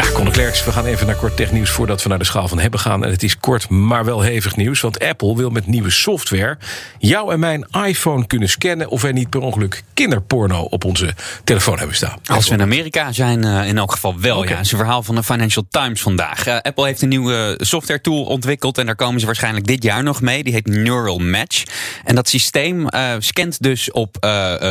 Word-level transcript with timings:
Ja, 0.00 0.12
Conor 0.12 0.32
Klerks, 0.32 0.64
we 0.64 0.72
gaan 0.72 0.84
even 0.84 1.06
naar 1.06 1.16
kort 1.16 1.36
technieuws 1.36 1.70
voordat 1.70 2.02
we 2.02 2.08
naar 2.08 2.18
de 2.18 2.24
schaal 2.24 2.48
van 2.48 2.58
hebben 2.58 2.80
gaan. 2.80 3.04
En 3.04 3.10
het 3.10 3.22
is 3.22 3.38
kort, 3.38 3.68
maar 3.68 4.04
wel 4.04 4.20
hevig 4.20 4.56
nieuws. 4.56 4.80
Want 4.80 4.98
Apple 4.98 5.36
wil 5.36 5.50
met 5.50 5.66
nieuwe 5.66 5.90
software 5.90 6.58
jou 6.98 7.32
en 7.32 7.40
mijn 7.40 7.66
iPhone 7.86 8.26
kunnen 8.26 8.48
scannen... 8.48 8.88
of 8.88 9.02
wij 9.02 9.12
niet 9.12 9.30
per 9.30 9.40
ongeluk 9.40 9.82
kinderporno 9.94 10.60
op 10.62 10.84
onze 10.84 11.14
telefoon 11.44 11.78
hebben 11.78 11.96
staan. 11.96 12.18
Als 12.24 12.48
we 12.48 12.54
in 12.54 12.60
Amerika 12.60 13.12
zijn, 13.12 13.44
uh, 13.44 13.68
in 13.68 13.78
elk 13.78 13.92
geval 13.92 14.20
wel. 14.20 14.36
Okay. 14.36 14.48
Ja, 14.48 14.56
het 14.56 14.66
is 14.66 14.72
een 14.72 14.78
verhaal 14.78 15.02
van 15.02 15.14
de 15.14 15.22
Financial 15.22 15.64
Times 15.70 16.02
vandaag. 16.02 16.46
Uh, 16.46 16.56
Apple 16.58 16.86
heeft 16.86 17.02
een 17.02 17.08
nieuwe 17.08 17.58
software 17.58 18.00
tool 18.00 18.24
ontwikkeld 18.24 18.78
en 18.78 18.86
daar 18.86 18.96
komen 18.96 19.20
ze 19.20 19.26
waarschijnlijk 19.26 19.66
dit 19.66 19.82
jaar 19.82 20.02
nog 20.02 20.20
mee. 20.20 20.42
Die 20.42 20.52
heet 20.52 20.66
Neural 20.66 21.18
Match. 21.18 21.64
En 22.04 22.14
dat 22.14 22.28
systeem 22.28 22.86
uh, 22.94 23.12
scant 23.18 23.62
dus 23.62 23.90
op 23.90 24.16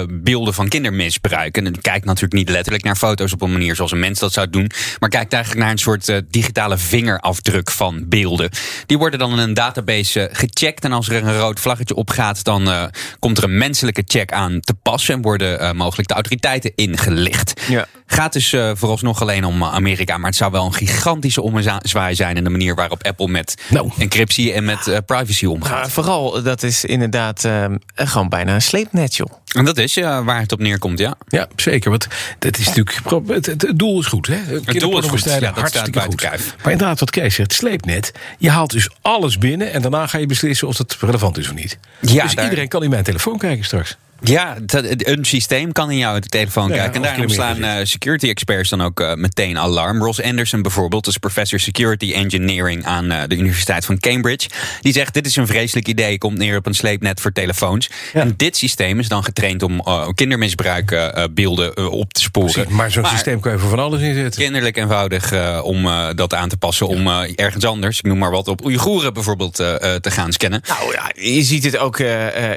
beelden 0.10 0.54
van 0.54 0.68
kindermisbruik. 0.68 1.58
En 1.58 1.66
het 1.66 1.82
kijkt 1.82 2.06
natuurlijk 2.06 2.34
niet 2.34 2.50
letterlijk 2.50 2.84
naar 2.84 2.96
foto's 2.96 3.34
op 3.34 3.42
een 3.42 3.52
manier 3.52 3.76
zoals 3.76 3.92
een 3.92 4.00
mens 4.00 4.20
dat 4.20 4.34
zou 4.34 4.50
doen. 4.50 4.72
Maar 5.00 5.10
kijkt 5.20 5.34
eigenlijk 5.34 5.64
naar 5.64 5.72
een 5.72 5.78
soort 5.78 6.32
digitale 6.32 6.78
vingerafdruk 6.78 7.72
van 7.72 8.06
beelden. 8.08 8.50
Die 8.86 8.98
worden 8.98 9.20
dan 9.20 9.32
in 9.32 9.38
een 9.38 9.54
database 9.54 10.30
gecheckt. 10.32 10.84
En 10.84 10.92
als 10.92 11.10
er 11.10 11.24
een 11.24 11.38
rood 11.38 11.60
vlaggetje 11.60 11.96
opgaat, 11.96 12.44
dan 12.44 12.92
komt 13.20 13.38
er 13.38 13.44
een 13.44 13.58
menselijke 13.58 14.04
check 14.06 14.32
aan 14.32 14.60
te 14.60 14.74
passen. 14.74 15.14
En 15.14 15.22
worden 15.22 15.76
mogelijk 15.76 16.08
de 16.08 16.14
autoriteiten 16.14 16.72
ingelicht. 16.76 17.62
Ja. 17.70 17.88
Gaat 18.06 18.34
dus 18.34 18.54
uh, 18.54 18.72
vooralsnog 18.74 19.22
alleen 19.22 19.46
om 19.46 19.64
Amerika. 19.64 20.18
Maar 20.18 20.30
het 20.30 20.36
zou 20.36 20.52
wel 20.52 20.66
een 20.66 20.74
gigantische 20.74 21.42
ommezwaai 21.42 22.16
zijn 22.16 22.38
in 22.38 22.44
de 22.44 22.50
manier 22.50 22.76
waarop 22.76 23.04
Apple 23.04 23.28
met 23.28 23.56
nou. 23.70 23.92
encryptie 23.98 24.54
en 24.54 24.66
met 24.66 24.88
uh, 24.88 24.98
privacy 25.06 25.46
omgaat. 25.46 25.86
Ja, 25.86 25.92
vooral, 25.92 26.44
dat 26.44 26.64
is 26.64 26.86
inderdaad 26.86 27.44
uh, 27.44 27.66
gewoon 27.96 28.30
bijna 28.30 28.54
een 28.54 28.62
sleepnet, 28.62 29.16
joh. 29.16 29.32
En 29.56 29.66
dat 29.66 29.78
is 29.78 29.96
waar 29.96 30.40
het 30.40 30.52
op 30.52 30.60
neerkomt, 30.60 31.00
ja. 31.00 31.16
Ja, 31.28 31.48
zeker. 31.56 31.90
Want 31.90 32.08
dat 32.40 32.58
is 32.58 32.66
natuurlijk. 32.66 33.00
Het, 33.28 33.46
het, 33.46 33.62
het 33.62 33.80
doel 33.80 34.00
is 34.00 34.06
goed, 34.06 34.28
hè? 34.28 34.36
Het 34.36 34.80
is 35.04 35.10
goed. 35.10 35.24
Ja, 35.24 35.40
dat 35.40 35.56
hartstikke 35.56 36.02
goed. 36.02 36.22
Maar 36.64 36.72
inderdaad, 36.72 37.00
wat 37.00 37.10
Kees 37.10 37.36
zegt, 37.36 37.54
sleepnet. 37.54 38.12
Je 38.38 38.50
haalt 38.50 38.72
dus 38.72 38.90
alles 39.02 39.38
binnen 39.38 39.72
en 39.72 39.82
daarna 39.82 40.08
ga 40.08 40.18
je 40.18 40.26
beslissen 40.26 40.68
of 40.68 40.78
het 40.78 40.98
relevant 41.00 41.38
is 41.38 41.48
of 41.48 41.54
niet. 41.56 41.78
Ja, 42.00 42.24
dus 42.24 42.36
daar... 42.36 42.44
iedereen 42.44 42.68
kan 42.68 42.84
in 42.84 42.90
mijn 42.90 43.04
telefoon 43.04 43.38
kijken 43.38 43.66
straks. 43.66 43.98
Ja, 44.22 44.58
een 44.98 45.26
systeem 45.26 45.72
kan 45.72 45.92
in 45.92 45.98
jouw 45.98 46.20
telefoon 46.20 46.70
ja, 46.70 46.76
kijken. 46.76 46.96
En 46.96 47.02
daarom 47.02 47.30
slaan 47.30 47.58
uh, 47.58 47.74
security 47.84 48.30
experts 48.30 48.70
dan 48.70 48.82
ook 48.82 49.00
uh, 49.00 49.14
meteen 49.14 49.58
alarm. 49.58 50.04
Ross 50.04 50.22
Anderson 50.22 50.62
bijvoorbeeld, 50.62 51.08
is 51.08 51.18
professor 51.18 51.60
security 51.60 52.14
engineering 52.14 52.86
aan 52.86 53.12
uh, 53.12 53.22
de 53.28 53.36
Universiteit 53.36 53.86
van 53.86 54.00
Cambridge. 54.00 54.50
Die 54.82 54.94
zegt: 54.94 55.14
Dit 55.14 55.26
is 55.26 55.36
een 55.36 55.48
vreselijk 55.48 55.88
idee, 55.88 56.18
komt 56.18 56.38
neer 56.38 56.58
op 56.58 56.66
een 56.66 56.74
sleepnet 56.74 57.22
voor 57.22 57.32
telefoons. 57.32 57.90
Ja. 58.14 58.22
En 58.22 58.34
dit 58.38 58.58
systeem 58.58 59.00
is 59.00 59.08
dan 59.08 59.24
getraind 59.24 59.64
om 59.64 59.84
kindermisbruikbeelden 60.14 61.92
op 61.92 62.14
te 62.14 62.22
sporen. 62.22 62.52
Precies, 62.52 62.72
maar 62.72 62.92
zo'n 62.92 63.06
systeem 63.06 63.40
kan 63.40 63.52
je 63.52 63.58
voor 63.58 63.70
van 63.70 63.80
alles 63.80 64.02
inzetten. 64.02 64.42
Kinderlijk 64.42 64.78
eenvoudig 64.78 65.34
om 65.64 65.88
dat 66.16 66.34
aan 66.34 66.50
te 66.50 66.58
passen. 66.58 66.88
Om 66.88 67.08
ergens 67.36 67.66
anders, 67.66 67.98
ik 67.98 68.06
noem 68.06 68.18
maar 68.18 68.32
wat, 68.32 68.48
op 68.48 68.66
Oeigoeren 68.66 69.14
bijvoorbeeld 69.14 69.56
te 69.56 70.02
gaan 70.02 70.32
scannen. 70.32 70.62
Nou 70.68 70.94
ja, 70.94 71.12
je 71.16 71.44
ziet 71.44 71.64
het 71.64 71.78
ook 71.78 72.00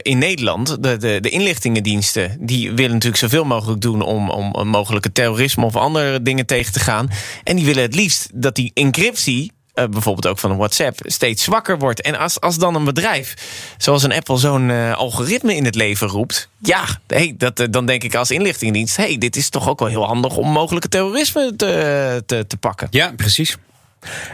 in 0.02 0.18
Nederland. 0.18 0.82
De, 0.82 0.96
de, 0.96 1.18
de 1.20 1.30
inlichtingendiensten 1.52 2.36
die 2.40 2.70
willen 2.70 2.92
natuurlijk 2.92 3.22
zoveel 3.22 3.44
mogelijk 3.44 3.80
doen 3.80 4.02
om, 4.02 4.30
om 4.30 4.68
mogelijke 4.68 5.12
terrorisme 5.12 5.64
of 5.64 5.76
andere 5.76 6.22
dingen 6.22 6.46
tegen 6.46 6.72
te 6.72 6.80
gaan. 6.80 7.10
En 7.44 7.56
die 7.56 7.64
willen 7.64 7.82
het 7.82 7.94
liefst 7.94 8.28
dat 8.34 8.54
die 8.54 8.70
encryptie. 8.74 9.52
Uh, 9.74 9.84
bijvoorbeeld 9.86 10.26
ook 10.26 10.38
van 10.38 10.50
een 10.50 10.56
WhatsApp, 10.56 10.98
steeds 11.02 11.42
zwakker 11.42 11.78
wordt. 11.78 12.00
En 12.00 12.18
als, 12.18 12.40
als 12.40 12.58
dan 12.58 12.74
een 12.74 12.84
bedrijf, 12.84 13.34
zoals 13.78 14.02
een 14.02 14.12
Apple, 14.12 14.38
zo'n 14.38 14.68
uh, 14.68 14.94
algoritme 14.94 15.54
in 15.56 15.64
het 15.64 15.74
leven 15.74 16.08
roept. 16.08 16.48
Ja, 16.58 16.84
hey, 17.06 17.34
dat, 17.38 17.60
uh, 17.60 17.66
dan 17.70 17.86
denk 17.86 18.02
ik 18.04 18.14
als 18.14 18.30
inlichtingendienst: 18.30 18.96
hey, 18.96 19.18
dit 19.18 19.36
is 19.36 19.48
toch 19.48 19.68
ook 19.68 19.78
wel 19.78 19.88
heel 19.88 20.06
handig 20.06 20.36
om 20.36 20.48
mogelijke 20.48 20.88
terrorisme 20.88 21.56
te, 21.56 22.22
te, 22.26 22.46
te 22.46 22.56
pakken. 22.56 22.88
Ja, 22.90 23.12
precies. 23.16 23.56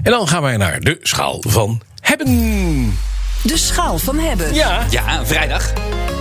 En 0.02 0.10
dan 0.10 0.28
gaan 0.28 0.42
wij 0.42 0.56
naar 0.56 0.80
de 0.80 0.98
schaal 1.02 1.42
van 1.46 1.80
hebben. 2.00 2.26
De 3.42 3.56
schaal 3.56 3.98
van 3.98 4.18
hebben. 4.18 4.54
Ja, 4.54 4.86
ja 4.90 5.26
vrijdag. 5.26 5.72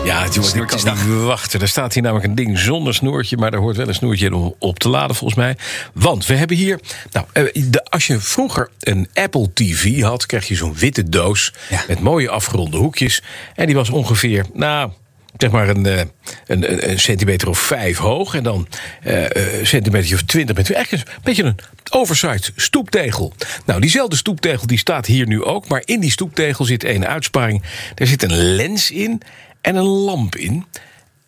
Ja, 0.07 0.27
jongen, 0.27 0.61
ik 0.61 0.67
kan 0.67 0.97
niet 1.07 1.23
wachten. 1.23 1.61
Er 1.61 1.67
staat 1.67 1.93
hier 1.93 2.03
namelijk 2.03 2.27
een 2.27 2.35
ding 2.35 2.59
zonder 2.59 2.93
snoertje... 2.93 3.37
maar 3.37 3.51
daar 3.51 3.59
hoort 3.59 3.77
wel 3.77 3.87
een 3.87 3.93
snoertje 3.93 4.35
om 4.35 4.55
op 4.59 4.79
te 4.79 4.89
laden, 4.89 5.15
volgens 5.15 5.39
mij. 5.39 5.57
Want 5.93 6.25
we 6.25 6.35
hebben 6.35 6.57
hier... 6.57 6.79
Nou, 7.11 7.25
de, 7.53 7.83
als 7.83 8.07
je 8.07 8.19
vroeger 8.19 8.69
een 8.79 9.09
Apple 9.13 9.53
TV 9.53 10.01
had... 10.01 10.25
kreeg 10.25 10.47
je 10.47 10.55
zo'n 10.55 10.75
witte 10.75 11.09
doos 11.09 11.53
ja. 11.69 11.83
met 11.87 11.99
mooie 11.99 12.29
afgeronde 12.29 12.77
hoekjes. 12.77 13.23
En 13.55 13.65
die 13.65 13.75
was 13.75 13.89
ongeveer... 13.89 14.45
nou 14.53 14.91
zeg 15.37 15.51
maar 15.51 15.69
een, 15.69 15.85
een, 15.85 16.11
een, 16.45 16.89
een, 16.89 16.99
centimeter 16.99 17.49
of 17.49 17.59
vijf 17.59 17.97
hoog. 17.97 18.33
En 18.35 18.43
dan 18.43 18.67
uh, 19.05 19.23
een 19.29 19.67
centimeter 19.67 20.13
of 20.13 20.23
twintig 20.23 20.55
met 20.55 20.73
eigenlijk 20.73 21.09
een 21.09 21.21
beetje 21.23 21.43
een 21.43 21.59
oversized 21.89 22.51
stoeptegel. 22.55 23.33
Nou, 23.65 23.81
diezelfde 23.81 24.15
stoeptegel 24.15 24.67
die 24.67 24.77
staat 24.77 25.05
hier 25.05 25.27
nu 25.27 25.43
ook. 25.43 25.67
Maar 25.67 25.81
in 25.85 25.99
die 25.99 26.11
stoeptegel 26.11 26.65
zit 26.65 26.83
een 26.83 27.07
uitsparing. 27.07 27.63
Daar 27.95 28.07
zit 28.07 28.23
een 28.23 28.35
lens 28.35 28.91
in 28.91 29.21
en 29.67 29.75
een 29.75 29.85
lamp 29.85 30.35
in. 30.35 30.65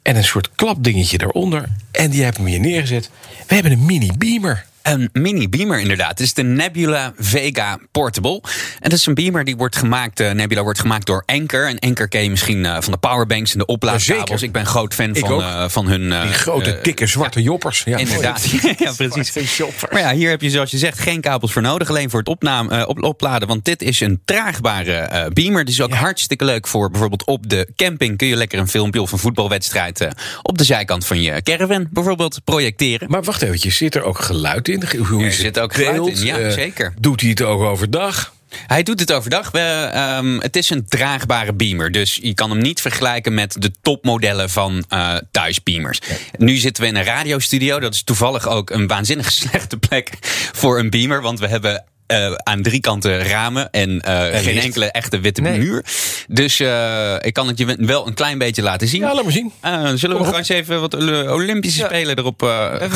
En 0.01 0.15
een 0.15 0.23
soort 0.23 0.49
klapdingetje 0.55 1.17
daaronder. 1.17 1.69
En 1.91 2.09
die 2.09 2.23
hebben 2.23 2.43
we 2.43 2.49
hier 2.49 2.59
neergezet. 2.59 3.09
We 3.47 3.53
hebben 3.53 3.71
een 3.71 3.85
mini 3.85 4.11
beamer. 4.17 4.65
Een 4.89 5.09
mini 5.13 5.49
beamer 5.49 5.79
inderdaad. 5.79 6.09
Het 6.09 6.19
is 6.19 6.33
de 6.33 6.43
Nebula 6.43 7.13
Vega 7.17 7.79
Portable. 7.91 8.41
En 8.79 8.89
dat 8.89 8.99
is 8.99 9.05
een 9.05 9.13
beamer 9.13 9.43
die 9.43 9.55
wordt 9.55 9.75
gemaakt, 9.75 10.19
uh, 10.19 10.31
Nebula 10.31 10.63
wordt 10.63 10.79
gemaakt 10.79 11.05
door 11.05 11.23
Anker. 11.25 11.67
En 11.67 11.79
Anker 11.79 12.07
ken 12.07 12.23
je 12.23 12.29
misschien 12.29 12.57
uh, 12.57 12.77
van 12.79 12.91
de 12.91 12.97
powerbanks 12.97 13.51
en 13.51 13.57
de 13.57 13.65
oplaadkabels. 13.65 14.41
Ik 14.41 14.51
ben 14.51 14.65
groot 14.65 14.93
fan 14.93 15.15
van, 15.15 15.39
uh, 15.39 15.69
van 15.69 15.87
hun... 15.87 16.01
die 16.01 16.33
grote, 16.33 16.79
dikke, 16.81 17.05
zwarte 17.05 17.41
joppers. 17.41 17.81
Ja, 17.85 17.97
inderdaad. 17.97 18.45
ja, 18.77 18.93
precies. 18.97 19.59
Maar 19.91 19.99
ja, 20.01 20.13
hier 20.13 20.29
heb 20.29 20.41
je 20.41 20.49
zoals 20.49 20.71
je 20.71 20.77
zegt 20.77 20.99
geen 20.99 21.21
kabels 21.21 21.51
voor 21.51 21.61
nodig. 21.61 21.89
Alleen 21.89 22.09
voor 22.09 22.19
het 22.19 22.29
opname, 22.29 22.87
op, 22.87 23.03
opladen. 23.03 23.47
Want 23.47 23.65
dit 23.65 23.81
is 23.81 23.99
een 23.99 24.21
traagbare 24.25 25.29
beamer. 25.33 25.65
Die 25.65 25.73
is 25.73 25.81
ook 25.81 25.93
hartstikke 25.93 26.45
leuk 26.45 26.67
voor 26.67 26.89
bijvoorbeeld 26.89 27.25
op 27.25 27.49
de 27.49 27.67
camping. 27.75 28.17
Kun 28.17 28.27
je 28.27 28.35
lekker 28.35 28.59
een 28.59 28.67
filmpje 28.67 29.01
of 29.01 29.11
een 29.11 29.19
voetbalwedstrijd 29.19 30.07
op 30.41 30.57
de 30.57 30.63
zijkant 30.63 31.05
van 31.05 31.21
je 31.21 31.41
caravan 31.41 31.87
bijvoorbeeld 31.91 32.41
projecteren. 32.43 33.09
Maar 33.11 33.23
wacht 33.23 33.41
eventjes, 33.41 33.77
zit 33.77 33.95
er 33.95 34.03
ook 34.03 34.19
geluid 34.19 34.67
in? 34.67 34.78
Hoe 35.07 35.23
er 35.23 35.31
zit 35.31 35.59
ook 35.59 35.73
geluid 35.73 36.19
in, 36.19 36.25
ja, 36.25 36.39
uh, 36.39 36.51
zeker. 36.51 36.93
Doet 36.99 37.21
hij 37.21 37.29
het 37.29 37.41
ook 37.41 37.61
overdag? 37.61 38.33
Hij 38.67 38.83
doet 38.83 38.99
het 38.99 39.11
overdag. 39.11 39.51
We, 39.51 39.91
um, 40.17 40.39
het 40.39 40.55
is 40.55 40.69
een 40.69 40.85
draagbare 40.87 41.53
beamer. 41.53 41.91
Dus 41.91 42.19
je 42.21 42.33
kan 42.33 42.49
hem 42.49 42.59
niet 42.59 42.81
vergelijken 42.81 43.33
met 43.33 43.55
de 43.59 43.71
topmodellen 43.81 44.49
van 44.49 44.83
uh, 44.93 45.15
thuisbeamers. 45.31 45.99
Ja. 46.07 46.15
Nu 46.37 46.55
zitten 46.55 46.83
we 46.83 46.89
in 46.89 46.95
een 46.95 47.03
radiostudio. 47.03 47.79
Dat 47.79 47.93
is 47.93 48.03
toevallig 48.03 48.47
ook 48.47 48.69
een 48.69 48.87
waanzinnig 48.87 49.31
slechte 49.41 49.77
plek 49.77 50.09
voor 50.53 50.79
een 50.79 50.89
beamer. 50.89 51.21
Want 51.21 51.39
we 51.39 51.47
hebben 51.47 51.85
uh, 52.11 52.33
aan 52.43 52.61
drie 52.61 52.79
kanten 52.79 53.23
ramen 53.23 53.71
en, 53.71 53.89
uh, 53.89 54.35
en 54.35 54.43
geen 54.43 54.53
licht. 54.53 54.65
enkele 54.65 54.85
echte 54.85 55.19
witte 55.19 55.41
nee. 55.41 55.59
muur. 55.59 55.85
Dus 56.27 56.59
uh, 56.59 57.15
ik 57.19 57.33
kan 57.33 57.47
het 57.47 57.57
je 57.57 57.75
wel 57.79 58.07
een 58.07 58.13
klein 58.13 58.37
beetje 58.37 58.61
laten 58.61 58.87
zien. 58.87 59.01
Ja, 59.01 59.13
laat 59.13 59.23
maar 59.23 59.33
zien. 59.33 59.51
zullen 59.97 60.17
we 60.17 60.23
gewoon 60.23 60.39
eens 60.39 60.49
even 60.49 60.81
wat 60.81 60.93
Olympische 60.93 61.79
ja. 61.79 61.85
Spelen 61.85 62.17
erop... 62.17 62.41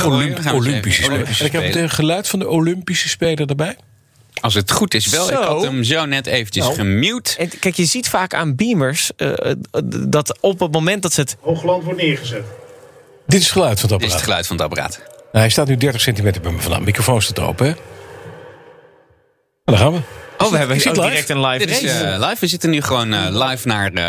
Olymp 0.05 0.39
Olympische 0.53 1.03
Spelen. 1.03 1.25
En 1.25 1.45
ik 1.45 1.51
heb 1.51 1.73
het 1.73 1.91
geluid 1.91 2.27
van 2.27 2.39
de 2.39 2.47
Olympische 2.47 3.09
Spelen 3.09 3.47
erbij. 3.47 3.75
Als 4.41 4.53
het 4.53 4.71
goed 4.71 4.93
is 4.93 5.07
wel. 5.07 5.25
Zo. 5.25 5.31
Ik 5.31 5.47
had 5.47 5.63
hem 5.63 5.83
zo 5.83 6.05
net 6.05 6.25
eventjes 6.25 6.63
nou, 6.63 6.75
gemute. 6.75 7.37
En 7.37 7.49
kijk, 7.59 7.75
je 7.75 7.85
ziet 7.85 8.09
vaak 8.09 8.33
aan 8.33 8.55
beamers 8.55 9.11
uh, 9.17 9.33
dat 10.07 10.37
op 10.41 10.59
het 10.59 10.71
moment 10.71 11.01
dat 11.01 11.13
ze 11.13 11.21
het... 11.21 11.35
Hoogland 11.39 11.83
wordt 11.83 12.01
neergezet. 12.01 12.43
Dit 13.27 13.39
is 13.39 13.45
het 13.45 13.53
geluid 13.53 13.79
van 13.79 13.89
het 13.89 13.91
apparaat. 13.91 13.99
Dit 13.99 14.07
is 14.07 14.13
het 14.13 14.23
geluid 14.23 14.47
van 14.47 14.55
het 14.55 14.65
apparaat. 14.65 14.97
Nou, 14.97 15.45
hij 15.45 15.49
staat 15.49 15.67
nu 15.67 15.77
30 15.77 16.01
centimeter 16.01 16.41
bij 16.41 16.51
me 16.51 16.59
vandaan. 16.59 16.79
De 16.79 16.85
microfoon 16.85 17.21
staat 17.21 17.39
open, 17.39 17.65
hè? 17.67 17.73
Dan 19.63 19.77
gaan 19.77 19.91
we. 19.91 19.99
Oh, 20.45 20.51
we 20.51 20.57
hebben 20.57 20.77
ook 20.87 20.95
direct 20.95 21.29
een 21.29 21.41
live 21.45 21.65
Dit 21.65 21.81
is 21.81 22.01
uh, 22.01 22.15
live. 22.19 22.35
We 22.39 22.47
zitten 22.47 22.69
nu 22.69 22.81
gewoon 22.81 23.13
uh, 23.13 23.27
live 23.29 23.67
naar, 23.67 23.91
uh, 23.93 24.01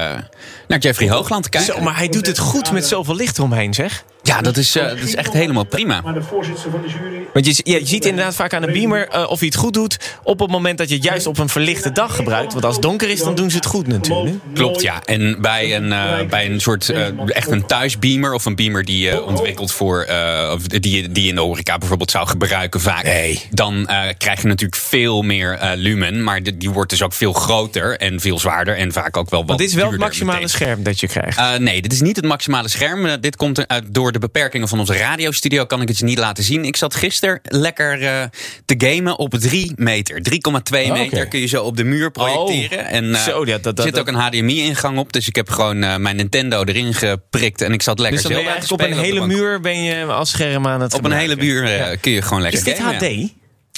naar 0.69 0.79
Jeffrey 0.79 1.09
Hoogland 1.11 1.43
te 1.43 1.49
kijken. 1.49 1.75
Zo, 1.75 1.81
maar 1.81 1.97
hij 1.97 2.09
doet 2.09 2.27
het 2.27 2.39
goed 2.39 2.73
met 2.73 2.87
zoveel 2.87 3.15
licht 3.17 3.39
omheen, 3.39 3.75
zeg. 3.75 4.05
Ja, 4.23 4.41
dat 4.41 4.57
is, 4.57 4.77
eh, 4.77 4.89
dat 4.89 4.99
is 4.99 5.15
echt 5.15 5.33
helemaal 5.33 5.65
prima. 5.65 6.01
Maar 6.01 6.15
de 6.15 6.23
voorzitter 6.23 6.71
van 6.71 6.83
de 6.83 6.89
jury. 6.89 7.27
Want 7.33 7.47
je, 7.47 7.61
ja, 7.65 7.79
je 7.79 7.87
ziet 7.87 8.05
inderdaad 8.05 8.35
vaak 8.35 8.55
aan 8.55 8.63
de 8.63 8.73
beamer 8.73 9.09
eh, 9.09 9.31
of 9.31 9.39
hij 9.39 9.49
het 9.49 9.57
goed 9.57 9.75
doet... 9.75 9.97
op 10.23 10.39
het 10.41 10.51
moment 10.51 10.79
dat 10.79 10.89
je 10.89 10.95
het 10.95 11.05
juist 11.05 11.27
op 11.27 11.39
een 11.39 11.49
verlichte 11.49 11.93
dag 11.93 12.17
gebruikt. 12.17 12.53
Want 12.53 12.65
als 12.65 12.75
het 12.75 12.83
donker 12.83 13.09
is, 13.11 13.23
dan 13.23 13.35
doen 13.35 13.51
ze 13.51 13.57
het 13.57 13.67
goed 13.67 13.87
natuurlijk. 13.87 14.37
Klopt, 14.55 14.83
ja. 14.83 15.03
En 15.05 15.37
bij 15.41 15.77
een, 15.77 15.93
eh, 15.93 16.27
bij 16.29 16.47
een 16.47 16.61
soort 16.61 16.89
eh, 16.89 17.07
echt 17.29 17.51
een 17.51 17.67
thuisbeamer 17.67 18.33
of 18.35 18.45
een 18.45 18.55
beamer 18.55 18.85
die 18.85 18.99
je 18.99 19.25
ontwikkelt 19.25 19.73
voor 19.73 20.03
eh, 20.03 20.51
of 20.55 20.63
die, 20.63 20.97
je- 21.03 21.09
die 21.13 21.23
je 21.23 21.29
in 21.29 21.35
de 21.35 21.41
horeca 21.41 21.79
bijvoorbeeld 21.79 22.11
zou 22.11 22.27
gebruiken 22.27 22.81
vaak, 22.81 23.05
Nee. 23.05 23.43
dan 23.51 23.87
eh, 23.89 24.01
krijg 24.19 24.41
je 24.43 24.47
natuurlijk 24.49 24.81
veel 24.83 25.23
meer 25.23 25.53
eh, 25.53 25.71
lumen, 25.75 26.24
maar 26.25 26.43
die, 26.43 26.57
die 26.57 26.71
wordt 26.71 26.91
dus 26.91 27.03
ook 27.03 27.13
veel 27.13 27.33
groter 27.33 27.97
en 27.99 28.21
veel 28.21 28.39
zwaarder 28.39 28.77
en 28.77 28.93
vaak 28.93 29.17
ook 29.17 29.31
wel 29.31 29.41
wat 29.41 29.49
Want 29.49 29.61
dit 29.61 29.69
is 29.69 29.75
wel 29.75 29.91
het 29.91 30.01
maximale 30.01 30.33
meteen. 30.39 30.51
scherm 30.51 30.83
dat 30.83 31.01
je 31.01 31.07
krijgt. 31.09 31.39
Eh, 31.39 31.55
nee, 31.57 31.83
dit 31.83 31.93
is 31.93 32.01
niet 32.01 32.17
het 32.17 32.25
maximale 32.25 32.69
scherm. 32.69 33.07
Eh, 33.07 33.13
dit 33.21 33.37
komt 33.37 33.69
uit 33.69 33.85
door 33.95 34.13
de 34.13 34.19
beperkingen 34.19 34.69
van 34.69 34.79
onze 34.79 34.97
radiostudio. 34.97 35.65
Kan 35.65 35.81
ik 35.83 35.89
het 35.89 35.99
je 35.99 36.05
niet 36.05 36.19
laten 36.19 36.45
zien. 36.45 36.65
Ik 36.65 36.77
zat 36.77 36.95
gisteren 36.95 37.41
lekker 37.43 38.03
eh, 38.03 38.23
te 38.65 38.75
gamen 38.79 39.19
op 39.19 39.35
3 39.35 39.73
meter. 39.77 40.23
3,2 40.23 40.93
meter 40.93 41.29
kun 41.29 41.41
je 41.41 41.47
zo 41.47 41.63
op 41.63 41.77
de 41.77 41.85
muur 41.85 42.11
projecteren. 42.11 42.87
en 42.87 43.15
eh, 43.15 43.21
Zo, 43.23 43.47
ja, 43.47 43.53
dat- 43.53 43.63
dat- 43.63 43.79
er 43.79 43.85
zit 43.85 43.99
ook 43.99 44.09
een 44.09 44.15
HDMI-ingang 44.15 44.99
op. 44.99 45.13
Dus 45.13 45.29
ik 45.29 45.37
heb 45.37 45.51
gewoon 45.51 45.79
mijn 45.79 46.17
Nintendo 46.17 46.65
erin 46.65 46.95
geprikt. 46.95 47.61
En 47.61 47.73
ik 47.73 47.83
zat 47.83 47.99
lekker 47.99 48.23
dus 48.23 48.29
dan 48.31 48.33
ben 48.37 48.41
je 48.43 48.47
Zelda 48.49 48.61
eigenlijk 48.61 48.83
op 48.83 48.99
een 48.99 49.05
hele 49.15 49.27
muur 49.27 49.61
ben 49.61 49.83
je 49.83 50.05
als 50.05 50.31
scherm 50.31 50.67
aan 50.67 50.81
het 50.81 50.95
Op 50.95 51.05
een 51.05 51.13
hele 51.13 51.37
muur 51.37 51.97
kun 52.01 52.13
je 52.13 52.23
gewoon 52.23 52.43
lekker 52.43 52.59
Is 52.61 52.65
dit 52.67 52.77
gamen, 52.77 52.93
ja. 52.93 53.29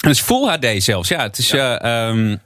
Het 0.00 0.10
is 0.10 0.20
Full 0.20 0.48
HD 0.48 0.82
zelfs, 0.82 1.08
ja. 1.08 1.22
Het 1.22 1.38
is 1.38 1.50
eh, 1.50 1.82
ehm, 1.82 2.36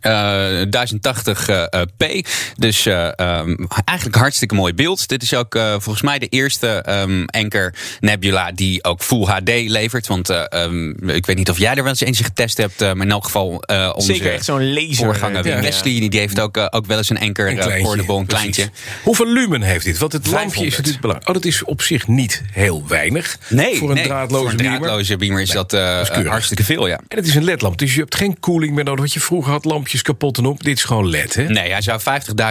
eh, 0.00 0.62
1080p. 0.70 2.28
Dus 2.56 2.86
eh, 2.86 3.18
ehm, 3.18 3.54
eigenlijk 3.84 4.16
hartstikke 4.18 4.54
mooi 4.54 4.74
beeld. 4.74 5.08
Dit 5.08 5.22
is 5.22 5.34
ook 5.34 5.54
eh, 5.54 5.70
volgens 5.70 6.02
mij 6.02 6.18
de 6.18 6.26
eerste 6.28 6.66
ehm 6.68 7.24
Anker 7.26 7.74
Nebula 8.00 8.52
die 8.52 8.84
ook 8.84 9.02
Full 9.02 9.24
HD 9.24 9.48
levert. 9.48 10.06
Want 10.06 10.30
eh, 10.30 10.44
ehm, 10.48 11.08
ik 11.08 11.26
weet 11.26 11.36
niet 11.36 11.50
of 11.50 11.58
jij 11.58 11.70
er 11.74 11.76
wel 11.82 11.88
eens 11.88 12.00
eentje 12.00 12.24
getest 12.24 12.56
hebt. 12.56 12.82
eh, 12.82 12.92
maar 12.92 13.06
in 13.06 13.12
elk 13.12 13.24
geval 13.24 13.62
eh 13.62 13.92
onze 13.94 14.12
Zeker, 14.12 14.32
echt 14.32 14.44
zo'n 14.44 14.72
laser. 14.72 14.94
voorganger 14.94 15.46
Ja. 15.46 15.60
Wesley. 15.60 16.08
Die 16.08 16.20
heeft 16.20 16.40
ook, 16.40 16.56
eh, 16.56 16.66
ook 16.70 16.86
wel 16.86 16.96
eens 16.96 17.10
een 17.10 17.18
Anker 17.18 17.48
Een 17.50 17.58
eh, 17.58 17.82
portable, 17.82 18.16
een 18.16 18.26
kleintje. 18.26 18.70
Hoeveel 19.02 19.26
lumen 19.32 19.62
heeft 19.62 19.84
dit? 19.84 19.98
Want 19.98 20.12
het 20.12 20.26
lampje 20.26 20.44
is 20.46 20.50
500. 20.50 20.76
natuurlijk 20.76 21.00
belangrijk. 21.00 21.28
Oh, 21.28 21.34
dat 21.42 21.44
is 21.52 21.64
op 21.64 21.82
zich 21.82 22.06
niet 22.08 22.42
heel 22.52 22.84
weinig. 22.88 23.38
Nee, 23.48 23.76
voor 23.76 23.88
een 23.88 23.94
nee, 23.94 24.04
draadloze 24.04 24.42
voor 24.42 24.50
een 24.50 24.56
draadloze 24.78 25.16
beamer 25.16 25.40
is 25.40 25.50
dat, 25.50 25.72
eh, 25.72 26.00
is 26.00 26.08
hartstikke 26.26 26.64
veel, 26.64 26.86
ja. 26.86 27.00
En 27.08 27.16
het 27.16 27.26
is 27.26 27.34
een 27.34 27.44
ledlamp, 27.44 27.78
dus 27.78 27.94
je 27.94 28.00
hebt 28.00 28.14
geen 28.14 28.40
koeling 28.40 28.74
meer 28.74 28.84
nodig. 28.84 29.00
Wat 29.04 29.12
je 29.12 29.20
vroeger 29.20 29.52
had, 29.52 29.64
lampjes 29.78 30.02
kapot 30.02 30.38
en 30.38 30.46
op. 30.46 30.62
Dit 30.62 30.76
is 30.76 30.84
gewoon 30.84 31.08
led, 31.08 31.34
hè? 31.34 31.44
Nee, 31.44 31.70
hij 31.70 31.80
zou 31.80 32.00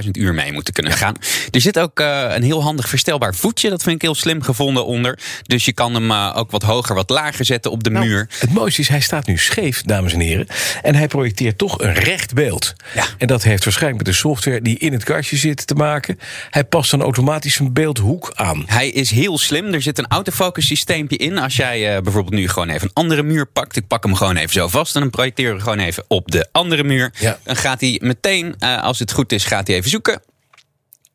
50.000 0.03 0.09
uur 0.11 0.33
mee 0.33 0.53
moeten 0.53 0.73
kunnen 0.73 0.91
gaan. 0.91 1.15
Er 1.51 1.61
zit 1.61 1.79
ook 1.79 1.99
eh, 1.99 2.25
een 2.29 2.43
heel 2.43 2.63
handig 2.63 2.89
verstelbaar 2.89 3.35
voetje. 3.35 3.69
Dat 3.69 3.83
vind 3.83 3.95
ik 3.95 4.01
heel 4.01 4.15
slim 4.15 4.41
gevonden 4.41 4.85
onder. 4.85 5.19
Dus 5.43 5.65
je 5.65 5.73
kan 5.73 5.93
hem 5.93 6.11
eh, 6.11 6.33
ook 6.35 6.51
wat 6.51 6.63
hoger, 6.63 6.95
wat 6.95 7.09
lager 7.09 7.45
zetten 7.45 7.71
op 7.71 7.83
de 7.83 7.89
Nou, 7.89 8.05
muur. 8.05 8.27
Het 8.39 8.53
mooiste 8.53 8.81
is, 8.81 8.87
hij 8.87 8.99
staat 8.99 9.27
nu 9.27 9.37
scheef, 9.37 9.81
dames 9.81 10.13
en 10.13 10.19
heren. 10.19 10.47
En 10.81 10.95
hij 10.95 11.07
projecteert 11.07 11.57
toch 11.57 11.79
een 11.81 11.93
recht 11.93 12.33
beeld. 12.33 12.73
Ja. 12.93 13.03
En 13.17 13.27
dat 13.27 13.43
heeft 13.43 13.63
waarschijnlijk 13.63 14.03
met 14.03 14.13
de 14.13 14.19
software 14.19 14.61
die 14.61 14.77
in 14.77 14.93
het 14.93 15.03
kastje 15.03 15.37
zit 15.37 15.67
te 15.67 15.75
maken. 15.75 16.19
Hij 16.49 16.63
past 16.63 16.91
dan 16.91 17.01
automatisch 17.01 17.59
een 17.59 17.73
beeldhoek 17.73 18.31
aan. 18.35 18.63
Hij 18.65 18.89
is 18.89 19.11
heel 19.11 19.37
slim. 19.37 19.73
Er 19.73 19.81
zit 19.81 19.97
een 19.97 20.07
autofocus 20.07 20.65
systeempje 20.65 21.17
in. 21.17 21.37
Als 21.37 21.55
jij 21.55 21.95
eh, 21.95 22.01
bijvoorbeeld 22.01 22.35
nu 22.35 22.49
gewoon 22.49 22.69
even 22.69 22.87
een 22.87 22.93
andere 22.93 23.23
muur 23.23 23.45
pakt. 23.45 23.75
Ik 23.75 23.87
pak 23.87 24.03
hem 24.03 24.15
gewoon 24.15 24.35
even 24.35 24.53
zo 24.53 24.67
vast. 24.67 24.95
En 24.95 25.01
dan 25.01 25.09
projecteren 25.09 25.55
we 25.55 25.61
gewoon 25.61 25.79
even 25.79 26.03
op 26.07 26.31
de 26.31 26.47
andere 26.51 26.83
muur. 26.83 27.13
Ja. 27.19 27.39
Dan 27.43 27.55
gaat 27.55 27.81
hij 27.81 27.99
meteen, 28.03 28.55
eh, 28.59 28.83
als 28.83 28.99
het 28.99 29.11
goed 29.11 29.31
is, 29.31 29.43
gaat 29.45 29.67
hij 29.67 29.75
even 29.75 29.89
zoeken. 29.89 30.21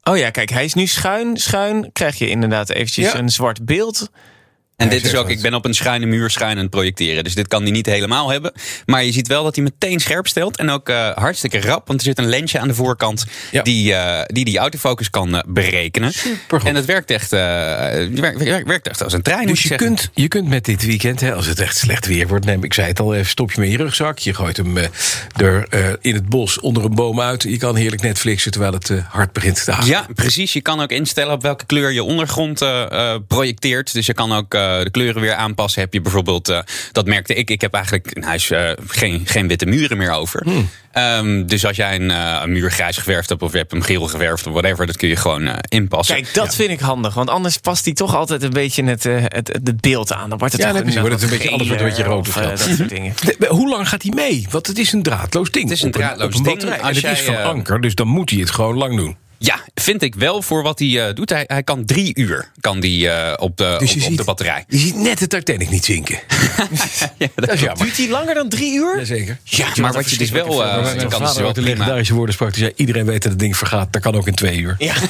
Oh 0.02 0.16
ja, 0.16 0.30
kijk, 0.30 0.50
hij 0.50 0.64
is 0.64 0.74
nu 0.74 0.86
schuin. 0.86 1.36
Schuin 1.36 1.92
krijg 1.92 2.18
je 2.18 2.28
inderdaad 2.28 2.70
eventjes 2.70 3.12
Ja. 3.12 3.18
een 3.18 3.28
zwart 3.30 3.64
beeld. 3.64 4.10
En 4.82 4.88
dit 4.88 5.04
is 5.04 5.14
ook, 5.14 5.30
ik 5.30 5.40
ben 5.40 5.54
op 5.54 5.64
een 5.64 5.74
schuine 5.74 6.06
muur 6.06 6.32
het 6.38 6.70
projecteren. 6.70 7.24
Dus 7.24 7.34
dit 7.34 7.48
kan 7.48 7.62
hij 7.62 7.70
niet 7.70 7.86
helemaal 7.86 8.30
hebben. 8.30 8.52
Maar 8.86 9.04
je 9.04 9.12
ziet 9.12 9.28
wel 9.28 9.44
dat 9.44 9.54
hij 9.54 9.64
meteen 9.64 10.00
scherp 10.00 10.26
stelt. 10.26 10.56
En 10.56 10.70
ook 10.70 10.88
eh, 10.88 11.10
hartstikke 11.14 11.60
rap. 11.60 11.86
Want 11.86 12.00
er 12.00 12.06
zit 12.06 12.18
een 12.18 12.28
lensje 12.28 12.58
aan 12.58 12.68
de 12.68 12.74
voorkant. 12.74 13.24
Ja. 13.50 13.62
Die, 13.62 13.94
eh, 13.94 14.24
die 14.26 14.44
die 14.44 14.58
autofocus 14.58 15.10
kan 15.10 15.36
eh, 15.36 15.42
berekenen. 15.46 16.12
Supergoed. 16.12 16.68
En 16.68 16.74
het 16.74 16.84
werkt 16.84 17.10
echt, 17.10 17.30
werkt, 17.30 18.88
echt 18.88 19.02
als 19.02 19.12
een 19.12 19.22
trein. 19.22 19.46
Dus 19.46 19.62
je 19.62 19.68
zeggen. 19.68 19.86
kunt, 19.86 20.10
je 20.14 20.28
kunt 20.28 20.48
met 20.48 20.64
dit 20.64 20.86
weekend, 20.86 21.20
hè, 21.20 21.34
als 21.34 21.46
het 21.46 21.60
echt 21.60 21.76
slecht 21.76 22.06
weer 22.06 22.28
wordt, 22.28 22.44
neem 22.44 22.64
ik 22.64 22.74
zei 22.74 22.88
het 22.88 23.00
al, 23.00 23.14
even 23.14 23.30
stop 23.30 23.52
je 23.52 23.60
met 23.60 23.70
je 23.70 23.76
rugzak. 23.76 24.18
Je 24.18 24.34
gooit 24.34 24.56
hem 24.56 24.76
er 25.36 25.66
in 26.00 26.14
het 26.14 26.28
bos 26.28 26.60
onder 26.60 26.84
een 26.84 26.94
boom 26.94 27.20
uit. 27.20 27.42
Je 27.42 27.58
kan 27.58 27.76
heerlijk 27.76 28.02
Netflixen 28.02 28.50
terwijl 28.50 28.72
het 28.72 28.92
hard 29.08 29.32
begint 29.32 29.64
te 29.64 29.70
hagelen. 29.70 29.90
Ja, 29.90 30.06
precies. 30.14 30.52
Je 30.52 30.60
kan 30.60 30.80
ook 30.80 30.90
instellen 30.90 31.32
op 31.32 31.42
welke 31.42 31.66
kleur 31.66 31.92
je 31.92 32.02
ondergrond 32.02 32.64
projecteert. 33.28 33.92
Dus 33.92 34.06
je 34.06 34.14
kan 34.14 34.32
ook 34.32 34.54
de 34.84 34.90
kleuren 34.90 35.20
weer 35.20 35.34
aanpassen. 35.34 35.80
Heb 35.80 35.92
je 35.92 36.00
bijvoorbeeld, 36.00 36.48
eh, 36.48 36.58
dat 36.92 37.06
merkte 37.06 37.34
ik, 37.34 37.50
ik 37.50 37.60
heb 37.60 37.74
eigenlijk 37.74 38.10
in 38.12 38.22
huis 38.22 38.50
eh, 38.50 38.70
geen, 38.86 39.22
geen 39.24 39.48
witte 39.48 39.66
muren 39.66 39.96
meer 39.96 40.10
over. 40.12 40.46
Ehm, 40.92 41.46
dus 41.46 41.66
als 41.66 41.76
jij 41.76 41.94
een, 41.94 42.10
eh, 42.10 42.40
een 42.42 42.52
muur 42.52 42.70
grijs 42.70 42.96
geverfd 42.96 43.28
hebt 43.28 43.42
of 43.42 43.52
je 43.52 43.58
hebt 43.58 43.70
hem 43.70 43.82
geel 43.82 44.06
geverfd 44.06 44.46
of 44.46 44.52
whatever, 44.52 44.86
dat 44.86 44.96
kun 44.96 45.08
je 45.08 45.16
gewoon 45.16 45.46
eh, 45.46 45.54
inpassen. 45.68 46.14
Kijk, 46.14 46.34
dat 46.34 46.54
vind 46.54 46.70
ik 46.70 46.80
handig. 46.80 47.14
Want 47.14 47.30
anders 47.30 47.56
past 47.58 47.84
hij 47.84 47.94
toch 47.94 48.14
altijd 48.16 48.42
een 48.42 48.50
beetje 48.50 48.84
het, 48.84 49.06
eh, 49.06 49.14
het, 49.20 49.32
het, 49.48 49.60
het 49.64 49.80
beeld 49.80 50.12
aan. 50.12 50.28
Dan 50.28 50.38
wordt 50.38 50.52
het 50.54 50.62
Ja, 50.62 50.72
nog 50.72 50.94
Wordt 51.00 51.14
het 51.14 51.22
een 51.22 51.28
beetje 51.28 51.50
anders, 51.50 51.68
wordt 51.68 51.82
een 51.82 51.88
beetje 51.88 52.04
rood 52.04 52.28
of 52.28 52.36
of, 52.36 52.42
zo. 52.42 52.48
eh, 52.48 52.48
dat 52.48 52.76
soort 52.76 52.88
dingen. 52.88 53.14
De- 53.38 53.46
hoe 53.48 53.68
lang 53.68 53.88
gaat 53.88 54.02
hij 54.02 54.12
mee? 54.14 54.46
Want 54.50 54.66
het 54.66 54.78
is 54.78 54.92
een 54.92 55.02
draadloos 55.02 55.50
ding. 55.50 55.64
Het 55.68 55.76
is 55.76 55.82
een 55.82 55.90
draadloos 55.90 56.34
op 56.38 56.46
een 56.46 56.58
ding. 56.58 56.80
Als 56.82 57.02
het 57.02 57.18
is 57.18 57.20
van 57.24 57.34
eh, 57.34 57.44
anker, 57.44 57.80
dus 57.80 57.94
dan 57.94 58.06
moet 58.08 58.30
hij 58.30 58.38
het 58.40 58.50
gewoon 58.50 58.76
lang 58.76 58.96
doen. 58.96 59.16
Ja, 59.44 59.60
vind 59.74 60.02
ik 60.02 60.14
wel 60.14 60.42
voor 60.42 60.62
wat 60.62 60.78
hij 60.78 61.08
eh, 61.08 61.14
doet. 61.14 61.30
Hij, 61.30 61.44
hij 61.46 61.62
kan 61.62 61.84
drie 61.84 62.18
uur 62.18 62.50
kan 62.60 62.80
die, 62.80 63.08
eh, 63.08 63.32
op, 63.42 63.56
de, 63.56 63.76
Dus 63.78 63.90
op, 63.90 63.96
op 63.96 64.02
ziet- 64.02 64.16
de 64.18 64.24
batterij. 64.24 64.64
Je 64.68 64.78
ziet 64.78 64.96
net 64.96 65.18
de 65.18 65.26
Titanic 65.26 65.70
niet 65.70 65.84
zinken. 65.84 66.18
Ja, 67.18 67.26
Dat 67.34 67.52
is 67.52 67.60
jammer. 67.60 67.84
Duurt 67.84 67.96
hij 67.96 68.08
langer 68.08 68.34
dan 68.34 68.48
drie 68.48 68.74
uur? 68.74 68.98
Jazeker. 68.98 69.38
Ja, 69.44 69.66
maar 69.80 69.92
wat 69.92 70.10
je 70.10 70.16
dus 70.18 70.30
wel... 70.30 70.64
eh, 70.64 70.82
Mijn 70.82 71.00
je 71.00 71.06
kan 71.06 71.20
vader 71.26 71.54
de 71.54 71.60
legendarische 71.62 72.14
woorden 72.14 72.34
sprak. 72.34 72.50
Die 72.54 72.58
zei, 72.62 72.72
iedereen 72.76 73.04
weet 73.06 73.22
dat 73.22 73.30
het 73.30 73.40
ding 73.40 73.56
vergaat. 73.56 73.92
Dat 73.92 74.02
kan 74.02 74.14
ook 74.14 74.26
in 74.26 74.34
twee 74.34 74.58
uur. 74.58 74.74
Ja. 74.78 74.94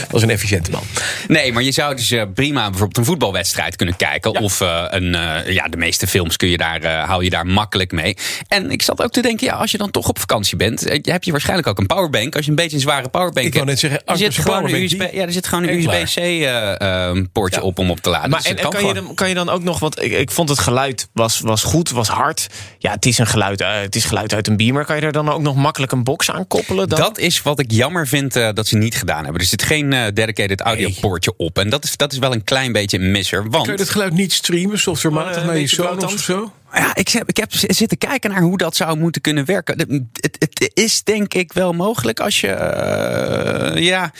Dat 0.00 0.10
was 0.10 0.22
een 0.22 0.30
efficiënte 0.30 0.70
man. 0.70 0.82
Nee, 1.28 1.52
maar 1.52 1.62
je 1.62 1.72
zou 1.72 1.94
dus 1.96 2.10
eh, 2.10 2.22
prima 2.34 2.60
bijvoorbeeld 2.62 2.96
een 2.96 3.04
voetbalwedstrijd 3.04 3.76
kunnen 3.76 3.96
kijken. 3.96 4.40
Of 4.40 4.60
eh, 4.60 4.84
een, 4.88 5.14
eh, 5.14 5.52
ja, 5.52 5.68
de 5.68 5.76
meeste 5.76 6.06
films 6.06 6.36
kun 6.36 6.48
je 6.48 6.56
daar, 6.56 6.80
eh, 6.82 7.04
hou 7.08 7.24
je 7.24 7.30
daar 7.30 7.46
makkelijk 7.46 7.92
mee. 7.92 8.16
En 8.48 8.70
ik 8.70 8.82
zat 8.82 9.02
ook 9.02 9.12
te 9.12 9.22
denken, 9.22 9.46
ja, 9.46 9.54
als 9.54 9.70
je 9.70 9.78
dan 9.78 9.90
toch 9.90 10.08
op 10.08 10.18
vakantie 10.18 10.56
bent, 10.56 10.84
heb 11.02 11.24
je 11.24 11.30
waarschijnlijk 11.30 11.68
ook 11.68 11.78
een 11.78 11.86
powerbank. 11.86 12.36
Als 12.36 12.44
je 12.44 12.50
een 12.50 12.56
beetje 12.56 12.76
een 12.76 12.82
zware 12.82 13.08
powerbank 13.08 13.46
Ik 13.46 13.54
wou 13.54 13.66
hebt. 13.66 13.82
net 13.82 13.90
zeggen, 13.90 14.06
er 14.12 14.16
zit 14.16 14.34
gewoon 14.36 14.56
een 14.56 14.62
powerbank, 14.64 14.90
USB, 14.92 14.98
die- 15.10 15.20
ja, 15.20 15.26
er 15.26 15.32
zit 15.32 15.46
gewoon 15.46 15.68
een. 15.68 15.78
USB-C-poortje 15.78 17.60
Ja. 17.60 17.66
op 17.66 17.78
om 17.78 17.90
op 17.90 18.00
te 18.00 18.10
laden. 18.10 18.30
Maar 18.30 18.42
Dus 18.42 18.50
en, 18.54 18.70
kan, 18.70 18.86
je 18.86 18.94
dan, 18.94 19.14
kan 19.14 19.28
je 19.28 19.34
dan 19.34 19.48
ook 19.48 19.62
nog, 19.62 19.78
want 19.78 20.00
ik, 20.10 20.18
ik 20.18 20.30
vond 20.30 20.48
het 20.48 20.58
geluid 20.58 21.08
was, 21.12 21.40
was 21.40 21.62
goed, 21.62 21.90
was 21.90 22.08
hard. 22.08 22.46
Ja, 22.78 22.90
het 22.92 23.06
is 23.06 23.18
een 23.18 23.26
geluid, 23.26 23.60
eh, 23.60 23.80
het 23.80 23.96
is 23.96 24.04
geluid 24.04 24.34
uit 24.34 24.46
een 24.46 24.56
beamer. 24.56 24.84
Kan 24.84 24.96
je 24.96 25.02
er 25.02 25.12
dan 25.12 25.28
ook 25.28 25.40
nog 25.40 25.56
makkelijk 25.56 25.92
een 25.92 26.04
box 26.04 26.30
aan 26.30 26.46
koppelen? 26.46 26.88
Dan? 26.88 26.98
Dat 26.98 27.18
is 27.18 27.42
wat 27.42 27.60
ik 27.60 27.70
jammer 27.70 28.08
vind 28.08 28.36
eh, 28.36 28.48
dat 28.54 28.66
ze 28.66 28.76
niet 28.76 28.94
gedaan 28.94 29.22
hebben. 29.22 29.40
Er 29.40 29.46
zit 29.46 29.62
geen 29.62 29.92
eh, 29.92 30.04
dedicated 30.14 30.60
audiopoortje 30.60 31.34
op. 31.36 31.58
En 31.58 31.70
dat 31.70 31.84
is, 31.84 31.96
dat 31.96 32.12
is 32.12 32.18
wel 32.18 32.32
een 32.32 32.44
klein 32.44 32.72
beetje 32.72 32.98
een 32.98 33.10
misser. 33.10 33.50
Want 33.50 33.64
Kun 33.64 33.72
je 33.72 33.80
het 33.80 33.90
geluid 33.90 34.12
niet 34.12 34.32
streamen, 34.32 34.78
softwarematig, 34.78 35.44
naar 35.44 35.58
je 35.58 35.66
Sonos 35.66 36.14
of 36.14 36.20
zo? 36.20 36.52
Ja, 36.72 36.94
ik 36.94 37.08
heb, 37.08 37.28
ik 37.28 37.36
heb 37.36 37.52
zitten 37.52 37.98
kijken 37.98 38.30
naar 38.30 38.42
hoe 38.42 38.58
dat 38.58 38.76
zou 38.76 38.98
moeten 38.98 39.20
kunnen 39.20 39.44
werken. 39.44 39.78
Het, 39.78 40.36
het 40.38 40.70
is 40.74 41.02
denk 41.02 41.34
ik 41.34 41.52
wel 41.52 41.72
mogelijk 41.72 42.20
als 42.20 42.40
je. 42.40 42.48
ja. 43.74 44.12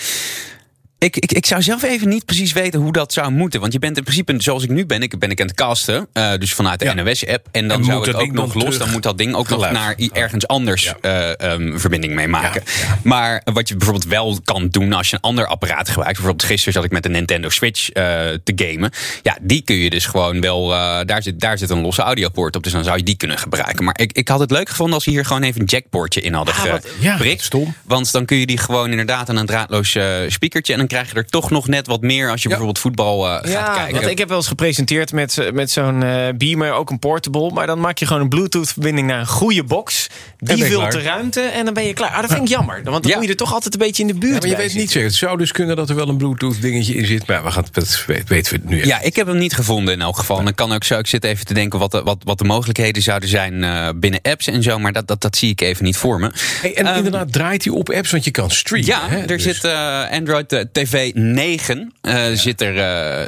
Ik, 1.00 1.16
ik, 1.16 1.32
ik 1.32 1.46
zou 1.46 1.62
zelf 1.62 1.82
even 1.82 2.08
niet 2.08 2.24
precies 2.24 2.52
weten 2.52 2.80
hoe 2.80 2.92
dat 2.92 3.12
zou 3.12 3.30
moeten. 3.30 3.60
Want 3.60 3.72
je 3.72 3.78
bent 3.78 3.96
in 3.96 4.02
principe, 4.02 4.34
zoals 4.38 4.62
ik 4.62 4.70
nu 4.70 4.86
ben, 4.86 5.02
ik 5.02 5.18
ben 5.18 5.30
ik 5.30 5.40
aan 5.40 5.46
het 5.46 5.56
casten. 5.56 6.08
eh, 6.12 6.32
dus 6.38 6.52
vanuit 6.54 6.78
de 6.78 6.84
Ja. 6.84 6.92
NOS-app. 6.94 7.46
En 7.50 7.68
dan 7.68 7.78
En 7.78 7.84
zou 7.84 7.96
moet 7.96 8.06
het 8.06 8.14
dat 8.14 8.24
ook 8.24 8.32
nog 8.32 8.54
los. 8.54 8.78
Dan 8.78 8.90
moet 8.90 9.02
dat 9.02 9.18
ding 9.18 9.34
ook 9.34 9.48
geluid. 9.48 9.72
nog 9.72 9.82
naar 9.82 9.94
ergens 10.12 10.46
anders 10.46 10.82
Ja. 10.84 10.96
eh, 11.00 11.52
ehm, 11.52 11.78
verbinding 11.78 12.14
mee 12.14 12.28
maken. 12.28 12.62
Ja, 12.64 12.72
ja. 12.88 12.98
Maar 13.02 13.40
wat 13.52 13.68
je 13.68 13.76
bijvoorbeeld 13.76 14.06
wel 14.08 14.40
kan 14.44 14.68
doen 14.68 14.92
als 14.92 15.10
je 15.10 15.16
een 15.16 15.22
ander 15.22 15.46
apparaat 15.46 15.88
gebruikt. 15.88 16.14
Bijvoorbeeld 16.16 16.44
gisteren 16.48 16.72
zat 16.72 16.84
ik 16.84 16.90
met 16.90 17.02
de 17.02 17.08
Nintendo 17.08 17.48
Switch 17.48 17.90
eh, 17.90 18.02
te 18.44 18.52
gamen. 18.56 18.90
Ja, 19.22 19.38
die 19.40 19.62
kun 19.62 19.76
je 19.76 19.90
dus 19.90 20.06
gewoon 20.06 20.40
wel. 20.40 20.72
eh, 20.74 20.98
daar, 21.06 21.22
zit, 21.22 21.40
daar 21.40 21.58
zit 21.58 21.70
een 21.70 21.80
losse 21.80 22.02
audiopoort 22.02 22.56
op. 22.56 22.62
Dus 22.62 22.72
dan 22.72 22.84
zou 22.84 22.96
je 22.96 23.02
die 23.02 23.16
kunnen 23.16 23.38
gebruiken. 23.38 23.84
Maar 23.84 23.98
ik, 24.00 24.12
ik 24.12 24.28
had 24.28 24.40
het 24.40 24.50
leuk 24.50 24.68
gevonden 24.68 24.94
als 24.94 25.04
ze 25.04 25.10
hier 25.10 25.24
gewoon 25.24 25.42
even 25.42 25.60
een 25.60 25.66
jackpoortje 25.66 26.20
in 26.20 26.32
hadden 26.34 26.54
Ah, 26.54 26.60
geprikt. 27.00 27.42
stom. 27.42 27.74
Want 27.84 28.12
dan 28.12 28.24
kun 28.24 28.36
je 28.36 28.46
die 28.46 28.58
gewoon 28.58 28.90
inderdaad 28.90 29.28
aan 29.28 29.36
een 29.36 29.46
draadloos 29.46 29.94
eh, 29.94 30.04
speakertje. 30.28 30.72
En 30.74 30.80
krijg 30.90 31.10
je 31.10 31.14
er 31.16 31.26
toch 31.26 31.50
nog 31.50 31.68
net 31.68 31.86
wat 31.86 32.00
meer 32.00 32.30
als 32.30 32.42
je 32.42 32.48
bijvoorbeeld 32.48 32.78
voetbal 32.78 33.26
eh, 33.26 33.32
gaat 33.32 33.48
Ja, 33.48 33.74
kijken. 33.74 33.94
want 33.94 34.06
ik 34.06 34.18
heb 34.18 34.28
wel 34.28 34.36
eens 34.36 34.46
gepresenteerd 34.48 35.12
met, 35.12 35.32
z- 35.32 35.50
met 35.52 35.70
zo'n 35.70 36.02
eh, 36.02 36.28
beamer, 36.36 36.72
ook 36.72 36.90
een 36.90 36.98
portable. 36.98 37.50
Maar 37.50 37.66
dan 37.66 37.80
maak 37.80 37.98
je 37.98 38.06
gewoon 38.06 38.22
een 38.22 38.28
Bluetooth-verbinding 38.28 39.06
naar 39.06 39.20
een 39.20 39.26
goede 39.26 39.64
box. 39.64 40.06
Die 40.38 40.64
vult 40.64 40.78
klaar. 40.78 40.90
de 40.90 41.00
ruimte 41.00 41.40
en 41.40 41.64
dan 41.64 41.74
ben 41.74 41.86
je 41.86 41.92
klaar. 41.92 42.10
Ah, 42.10 42.20
dat 42.20 42.30
vind 42.32 42.42
ik 42.42 42.48
jammer, 42.48 42.80
want 42.84 43.02
dan 43.02 43.10
Ja. 43.10 43.16
moet 43.16 43.24
je 43.24 43.30
er 43.30 43.36
toch 43.36 43.52
altijd 43.52 43.74
een 43.74 43.80
beetje 43.80 44.02
in 44.02 44.08
de 44.08 44.14
buurt 44.14 44.32
Ja, 44.32 44.38
maar 44.38 44.48
je 44.48 44.54
bij 44.56 44.64
weet 44.66 44.74
niet 44.74 44.90
zeker. 44.90 45.08
Het 45.08 45.16
zou 45.16 45.38
dus 45.38 45.52
kunnen 45.52 45.76
dat 45.76 45.88
er 45.90 45.94
wel 45.96 46.08
een 46.08 46.16
Bluetooth 46.16 46.60
dingetje 46.62 46.94
in 46.94 47.06
zit. 47.06 47.26
Maar 47.26 47.36
ja, 47.36 47.42
we 47.42 47.50
gaan, 47.50 47.64
dat 47.72 48.04
weten 48.26 48.52
we 48.52 48.60
nu 48.68 48.76
even. 48.76 48.88
Ja, 48.88 49.00
ik 49.00 49.16
heb 49.16 49.26
hem 49.26 49.38
niet 49.38 49.54
gevonden 49.54 49.94
in 49.94 50.00
elk 50.00 50.16
geval. 50.16 50.38
En 50.38 50.44
dan 50.44 50.54
kan 50.54 50.72
ook 50.72 50.84
zo, 50.84 50.98
ik 50.98 51.06
zit 51.06 51.24
even 51.24 51.46
te 51.46 51.54
denken 51.54 51.78
wat 51.78 51.90
de, 51.90 52.02
wat, 52.02 52.18
wat 52.24 52.38
de 52.38 52.44
mogelijkheden 52.44 53.02
zouden 53.02 53.28
zijn 53.28 53.64
eh, 53.64 53.88
binnen 53.96 54.20
apps 54.22 54.46
en 54.46 54.62
zo. 54.62 54.78
Maar 54.78 54.92
dat, 54.92 55.06
dat, 55.08 55.20
dat 55.20 55.36
zie 55.36 55.50
ik 55.50 55.60
even 55.60 55.84
niet 55.84 55.96
voor 55.96 56.20
me. 56.20 56.30
Hey, 56.60 56.74
en 56.76 56.86
Ehm, 56.86 56.96
inderdaad 56.96 57.32
draait 57.32 57.64
hij 57.64 57.72
op 57.72 57.90
apps, 57.90 58.10
want 58.10 58.24
je 58.24 58.30
kan 58.30 58.50
streamen. 58.50 58.86
Ja, 58.88 59.08
hè? 59.08 59.18
er 59.18 59.26
Dus- 59.26 59.42
zit 59.42 59.64
eh, 59.64 60.10
Android 60.10 60.52
eh, 60.52 60.60
TV 60.84 61.10
9 61.14 61.92
uh, 62.02 62.22
zit, 62.32 62.60
er, 62.60 62.74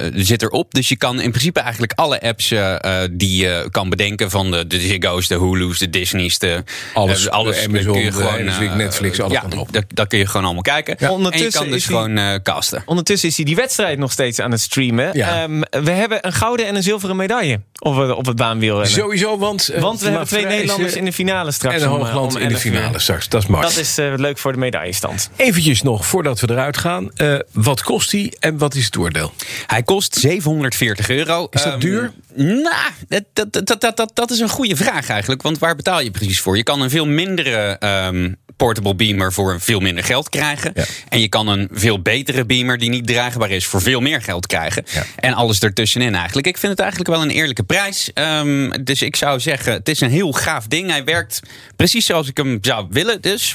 uh, 0.04 0.11
zit 0.14 0.42
erop. 0.42 0.75
Dus 0.75 0.88
je 0.88 0.97
kan 0.97 1.21
in 1.21 1.30
principe 1.30 1.61
eigenlijk 1.61 1.92
alle 1.94 2.21
apps 2.21 2.50
uh, 2.52 2.76
die 3.11 3.37
je 3.42 3.68
kan 3.71 3.88
bedenken... 3.88 4.30
van 4.30 4.50
de, 4.50 4.66
de 4.66 4.80
Ziggo's, 4.80 5.28
de 5.28 5.38
Hulu's, 5.38 5.78
de 5.78 5.90
Disney's, 5.90 6.38
de, 6.38 6.62
alles, 6.94 7.28
alles 7.28 7.64
Amazon, 7.66 7.92
kun 7.92 8.02
je 8.02 8.12
gewoon, 8.12 8.76
Netflix, 8.76 9.21
alles 9.21 9.32
ja, 9.32 9.44
erop. 9.50 9.73
Dat, 9.73 9.85
dat 9.88 10.06
kun 10.09 10.18
je 10.18 10.26
gewoon 10.26 10.44
allemaal 10.44 10.62
kijken. 10.62 10.94
Ja. 10.99 11.04
En 11.06 11.11
je 11.12 11.16
Ondertussen 11.16 11.61
kan 11.62 11.71
dus 11.71 11.87
die- 11.87 11.97
gewoon 11.97 12.40
casten. 12.42 12.82
Ondertussen 12.87 13.28
is 13.28 13.37
hij 13.37 13.44
die 13.44 13.56
wedstrijd 13.56 13.99
nog 13.99 14.12
steeds 14.12 14.40
aan 14.40 14.50
het 14.50 14.61
streamen. 14.61 15.11
Ja. 15.12 15.42
Ehm, 15.42 15.61
we 15.85 15.90
hebben 15.90 16.26
een 16.26 16.32
gouden 16.32 16.66
en 16.66 16.75
een 16.76 16.82
zilveren 16.82 17.16
medaille 17.16 17.61
op, 17.78 17.97
het- 17.97 18.11
op 18.14 18.26
het 18.26 18.37
baanwielrennen. 18.37 18.90
Sowieso, 18.92 19.38
want... 19.38 19.68
eh, 19.68 19.80
Want 19.80 20.00
we 20.00 20.09
hebben 20.09 20.26
twee 20.26 20.47
Nederlanders 20.47 20.92
eh, 20.92 20.99
in 20.99 21.04
de 21.04 21.12
finale 21.12 21.50
straks. 21.52 21.76
En 21.76 21.82
een 21.82 21.88
om, 21.90 21.97
eh, 22.00 22.04
Hoogland 22.04 22.35
om 22.35 22.40
in 22.40 22.49
de 22.49 22.54
11 22.54 22.64
uur. 22.64 22.73
finale 22.73 22.99
straks. 22.99 23.28
Dat 23.28 23.42
is 23.42 23.49
Max. 23.49 23.62
Dat 23.75 23.76
is 23.85 23.99
eh, 23.99 24.12
leuk 24.16 24.38
voor 24.38 24.52
de 24.52 24.59
medaillestand. 24.59 25.30
Eventjes 25.37 25.82
nog, 25.82 26.06
voordat 26.06 26.40
we 26.40 26.50
eruit 26.50 26.76
gaan. 26.76 27.11
eh, 27.16 27.35
wat 27.52 27.82
kost 27.82 28.11
die 28.11 28.37
en 28.40 28.58
wat 28.58 28.75
is 28.75 28.84
het 28.84 28.96
oordeel? 28.96 29.32
Hij 29.66 29.82
kost 29.82 30.14
740 30.14 31.08
euro. 31.11 31.46
Is 31.50 31.62
dat 31.62 31.72
Ehm, 31.72 31.80
duur? 31.80 32.12
Nou, 32.34 32.90
dat, 33.08 33.25
dat, 33.52 33.80
dat, 33.80 33.96
dat, 33.96 34.11
dat, 34.14 34.30
is 34.30 34.38
een 34.38 34.49
goede 34.49 34.76
vraag 34.76 35.08
eigenlijk. 35.08 35.42
Want 35.42 35.58
waar 35.58 35.76
betaal 35.76 36.00
je 36.00 36.11
precies 36.11 36.40
voor? 36.40 36.56
Je 36.56 36.62
kan 36.62 36.80
een 36.80 36.90
veel 36.90 37.06
mindere 37.06 37.76
ehm, 37.78 38.32
portable 38.56 38.94
beamer 38.94 39.32
voor 39.32 39.61
veel 39.61 39.80
minder 39.80 40.04
geld 40.04 40.28
krijgen. 40.28 40.72
Ja. 40.75 40.84
En 41.08 41.20
je 41.20 41.28
kan 41.28 41.49
een 41.49 41.68
veel 41.72 42.02
betere 42.02 42.44
beamer 42.44 42.78
die 42.78 42.88
niet 42.90 43.06
draagbaar 43.06 43.50
is 43.50 43.66
voor 43.66 43.82
veel 43.82 44.00
meer 44.00 44.22
geld 44.22 44.46
krijgen. 44.46 44.84
Ja. 44.92 45.04
En 45.16 45.32
alles 45.32 45.61
ertussenin 45.61 46.14
eigenlijk. 46.14 46.46
Ik 46.46 46.58
vind 46.58 46.72
het 46.72 46.80
eigenlijk 46.80 47.11
wel 47.11 47.22
een 47.22 47.30
eerlijke 47.30 47.62
prijs. 47.62 48.11
Ehm, 48.12 48.70
dus 48.84 49.02
ik 49.02 49.16
zou 49.16 49.40
zeggen, 49.40 49.72
het 49.72 49.88
is 49.88 50.00
een 50.00 50.11
heel 50.11 50.32
gaaf 50.32 50.66
ding. 50.66 50.90
Hij 50.90 51.04
werkt 51.04 51.40
precies 51.76 52.06
zoals 52.06 52.28
ik 52.28 52.37
hem 52.37 52.58
zou 52.61 52.87
willen. 52.90 53.20
Dus 53.20 53.54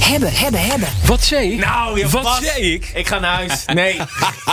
Hebben, 0.00 0.32
hebben, 0.32 0.60
hebben. 0.60 0.88
Wat 1.06 1.24
zei 1.24 1.52
ik? 1.52 1.58
Nou, 1.64 1.98
je 1.98 2.08
Wat 2.08 2.22
vast. 2.22 2.42
zei 2.44 2.72
ik? 2.72 2.90
Ik 2.94 3.06
ga 3.06 3.18
naar 3.18 3.34
huis. 3.34 3.64
Nee. 3.74 4.00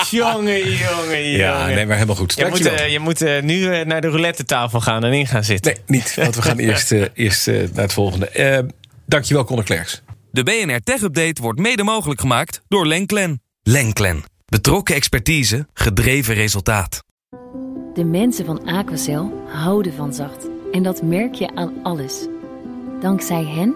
jongen, 0.10 0.72
jongen, 0.72 1.24
Ja, 1.30 1.60
jongen. 1.60 1.76
nee, 1.76 1.86
maar 1.86 1.96
helemaal 1.96 2.16
goed. 2.16 2.34
Je 2.38 2.46
moet, 2.50 2.66
eh, 2.66 2.92
je 2.92 3.00
moet 3.00 3.22
eh, 3.22 3.42
nu 3.42 3.74
eh, 3.74 3.86
naar 3.86 4.02
de 4.02 4.08
roulette 4.08 4.46
tafel 4.46 4.82
gaan 4.82 5.04
en 5.04 5.14
in 5.14 5.28
gaan 5.28 5.44
zitten. 5.44 5.74
Nee, 5.86 6.00
niet. 6.00 6.16
Want 6.16 6.36
we 6.36 6.42
gaan 6.42 6.58
eerst, 6.70 6.92
eh, 6.92 7.04
eerst 7.14 7.48
eh, 7.48 7.56
naar 7.74 7.84
het 7.84 7.94
volgende. 7.94 8.66
Dankjewel, 9.06 9.44
Conor 9.44 9.64
Klerks. 9.64 10.02
De 10.32 10.44
BNR 10.44 10.80
Tech 10.84 11.02
Update 11.02 11.42
wordt 11.42 11.60
mede 11.60 11.84
mogelijk 11.84 12.20
gemaakt 12.20 12.62
door 12.68 12.88
Lenklen. 12.88 13.42
Lenklen. 13.64 14.24
Betrokken 14.46 14.96
expertise, 14.96 15.68
gedreven 15.74 16.36
resultaat. 16.36 17.04
De 17.94 18.04
mensen 18.06 18.46
van 18.46 18.66
Aquacel 18.66 19.44
houden 19.48 19.94
van 19.94 20.14
zacht. 20.14 20.48
En 20.72 20.84
dat 20.84 21.02
merk 21.02 21.36
je 21.36 21.56
aan 21.56 21.74
alles. 21.84 22.14
Dankzij 23.02 23.44
hen 23.46 23.76